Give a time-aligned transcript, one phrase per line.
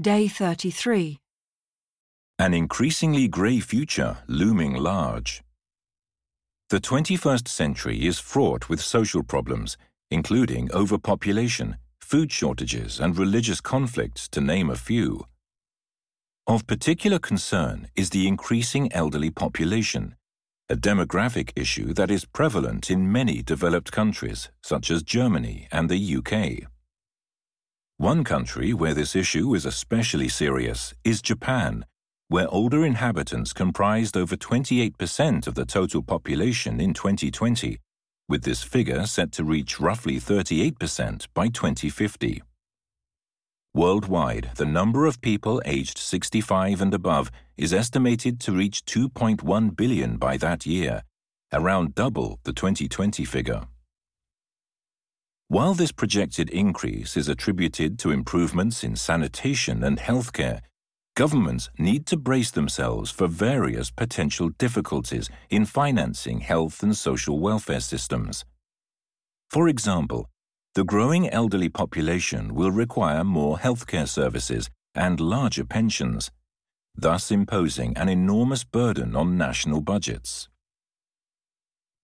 [0.00, 1.18] Day 33.
[2.38, 5.42] An increasingly grey future looming large.
[6.70, 9.76] The 21st century is fraught with social problems,
[10.10, 15.26] including overpopulation, food shortages, and religious conflicts, to name a few.
[16.46, 20.14] Of particular concern is the increasing elderly population,
[20.70, 26.16] a demographic issue that is prevalent in many developed countries, such as Germany and the
[26.16, 26.70] UK.
[28.00, 31.84] One country where this issue is especially serious is Japan,
[32.28, 37.76] where older inhabitants comprised over 28% of the total population in 2020,
[38.26, 42.42] with this figure set to reach roughly 38% by 2050.
[43.74, 50.16] Worldwide, the number of people aged 65 and above is estimated to reach 2.1 billion
[50.16, 51.02] by that year,
[51.52, 53.66] around double the 2020 figure.
[55.50, 60.60] While this projected increase is attributed to improvements in sanitation and healthcare,
[61.16, 67.80] governments need to brace themselves for various potential difficulties in financing health and social welfare
[67.80, 68.44] systems.
[69.50, 70.28] For example,
[70.76, 76.30] the growing elderly population will require more healthcare services and larger pensions,
[76.94, 80.48] thus imposing an enormous burden on national budgets.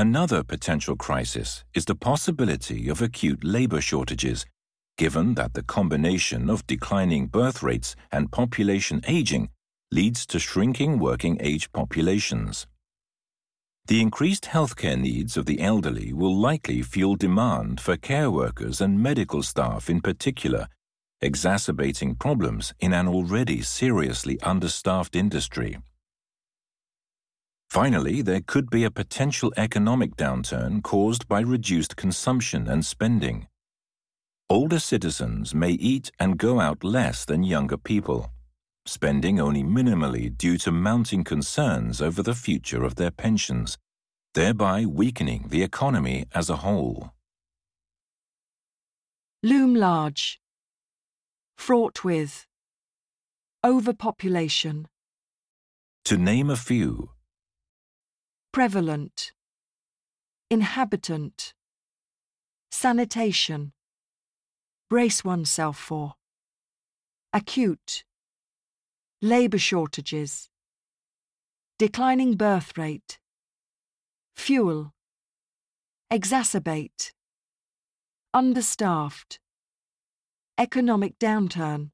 [0.00, 4.46] Another potential crisis is the possibility of acute labor shortages,
[4.96, 9.50] given that the combination of declining birth rates and population aging
[9.92, 12.66] leads to shrinking working age populations.
[13.88, 19.02] The increased healthcare needs of the elderly will likely fuel demand for care workers and
[19.02, 20.68] medical staff in particular,
[21.20, 25.76] exacerbating problems in an already seriously understaffed industry.
[27.70, 33.46] Finally, there could be a potential economic downturn caused by reduced consumption and spending.
[34.48, 38.32] Older citizens may eat and go out less than younger people,
[38.86, 43.78] spending only minimally due to mounting concerns over the future of their pensions,
[44.34, 47.12] thereby weakening the economy as a whole.
[49.44, 50.40] Loom large.
[51.56, 52.48] Fraught with.
[53.62, 54.88] Overpopulation.
[56.06, 57.10] To name a few,
[58.52, 59.30] Prevalent.
[60.50, 61.54] Inhabitant.
[62.72, 63.72] Sanitation.
[64.88, 66.14] Brace oneself for.
[67.32, 68.02] Acute.
[69.22, 70.48] Labour shortages.
[71.78, 73.20] Declining birth rate.
[74.34, 74.92] Fuel.
[76.12, 77.12] Exacerbate.
[78.34, 79.38] Understaffed.
[80.58, 81.92] Economic downturn.